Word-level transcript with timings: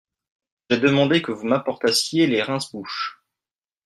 J’ai 0.71 0.79
demandé 0.79 1.21
que 1.21 1.31
vous 1.31 1.45
m’apportassiez 1.45 2.25
les 2.25 2.41
rince-bouche. 2.41 3.21